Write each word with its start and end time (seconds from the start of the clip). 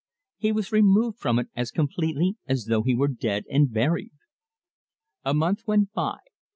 He 0.37 0.51
was 0.51 0.71
removed 0.71 1.19
from 1.19 1.37
it 1.37 1.49
as 1.55 1.69
completely 1.69 2.35
as 2.47 2.65
though 2.65 2.81
he 2.81 2.95
were 2.95 3.07
dead 3.07 3.43
and 3.51 3.71
buried. 3.71 4.13
A 5.23 5.35
month 5.35 5.67
went 5.67 5.93
by. 5.93 6.17